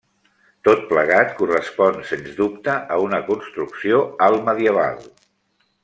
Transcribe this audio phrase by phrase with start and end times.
[0.67, 5.03] Tot plegat correspon sens dubte a una construcció altmedieval.